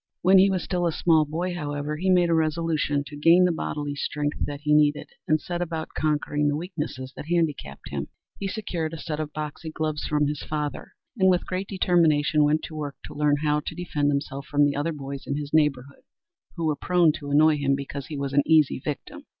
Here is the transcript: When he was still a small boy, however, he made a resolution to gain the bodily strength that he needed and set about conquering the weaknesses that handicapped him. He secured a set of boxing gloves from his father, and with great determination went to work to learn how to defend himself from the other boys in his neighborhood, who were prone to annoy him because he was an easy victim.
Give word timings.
When 0.23 0.39
he 0.39 0.49
was 0.49 0.63
still 0.63 0.87
a 0.87 0.91
small 0.91 1.25
boy, 1.25 1.53
however, 1.53 1.97
he 1.97 2.09
made 2.09 2.31
a 2.31 2.33
resolution 2.33 3.03
to 3.05 3.15
gain 3.15 3.45
the 3.45 3.51
bodily 3.51 3.93
strength 3.93 4.39
that 4.47 4.61
he 4.61 4.73
needed 4.73 5.09
and 5.27 5.39
set 5.39 5.61
about 5.61 5.89
conquering 5.95 6.47
the 6.47 6.55
weaknesses 6.57 7.13
that 7.15 7.27
handicapped 7.27 7.89
him. 7.91 8.07
He 8.39 8.47
secured 8.47 8.93
a 8.95 8.97
set 8.97 9.19
of 9.19 9.31
boxing 9.31 9.73
gloves 9.75 10.03
from 10.07 10.25
his 10.25 10.41
father, 10.41 10.93
and 11.19 11.29
with 11.29 11.45
great 11.45 11.67
determination 11.67 12.43
went 12.43 12.63
to 12.63 12.75
work 12.75 12.95
to 13.05 13.13
learn 13.13 13.35
how 13.43 13.59
to 13.59 13.75
defend 13.75 14.09
himself 14.09 14.47
from 14.47 14.65
the 14.65 14.75
other 14.75 14.91
boys 14.91 15.27
in 15.27 15.37
his 15.37 15.53
neighborhood, 15.53 16.01
who 16.55 16.65
were 16.65 16.75
prone 16.75 17.11
to 17.19 17.29
annoy 17.29 17.57
him 17.57 17.75
because 17.75 18.07
he 18.07 18.17
was 18.17 18.33
an 18.33 18.41
easy 18.43 18.79
victim. 18.79 19.25